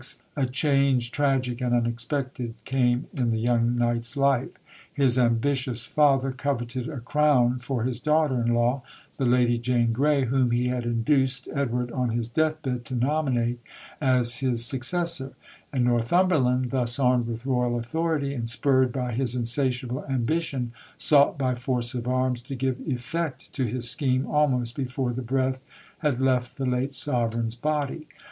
[0.35, 4.49] a change tragic and unexpected came in the young knight's life.
[4.91, 8.81] His ambitious father coveted a crown for his daughter in law,
[9.17, 13.59] the Lady Jane Grey, whom he had induced Edward, on his death bed, to nominate
[14.01, 15.33] as his successor;
[15.71, 21.53] and Northumberland, thus armed with Royal authority and spurred by his insatiable ambition, sought by
[21.53, 25.61] force of arms to give effect to his scheme almost before the breath
[25.99, 28.07] had left the late Sovereign's body.